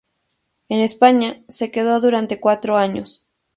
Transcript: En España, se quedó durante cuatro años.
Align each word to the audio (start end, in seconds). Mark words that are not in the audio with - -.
En 0.69 0.79
España, 0.79 1.43
se 1.47 1.69
quedó 1.69 1.99
durante 2.01 2.39
cuatro 2.39 2.75
años. 2.77 3.27